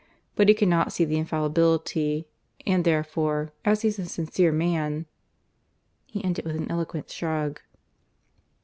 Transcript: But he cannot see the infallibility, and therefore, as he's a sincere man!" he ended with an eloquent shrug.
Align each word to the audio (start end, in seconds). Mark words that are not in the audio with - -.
But 0.35 0.49
he 0.49 0.55
cannot 0.55 0.91
see 0.91 1.05
the 1.05 1.19
infallibility, 1.19 2.27
and 2.65 2.83
therefore, 2.83 3.53
as 3.63 3.83
he's 3.83 3.99
a 3.99 4.05
sincere 4.05 4.51
man!" 4.51 5.05
he 6.11 6.23
ended 6.23 6.43
with 6.43 6.55
an 6.55 6.71
eloquent 6.71 7.11
shrug. 7.11 7.61